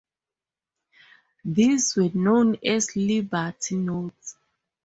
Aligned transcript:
These 1.45 1.95
were 1.95 2.09
known 2.11 2.55
as 2.65 2.95
"Liberty" 2.95 3.75
notes. 3.75 4.35